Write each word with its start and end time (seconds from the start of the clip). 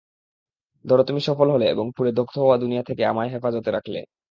ধরো 0.85 1.03
তুমি 1.03 1.21
সফল 1.27 1.47
হলে 1.51 1.65
এবং 1.69 1.85
পুড়ে 1.95 2.11
দগ্ধ 2.11 2.35
হওয়া 2.37 2.57
দুনিয়া 2.57 2.83
থেকে 2.83 3.03
আমায় 3.05 3.29
হেফাজতে 3.33 3.69
রাখলে? 3.71 3.99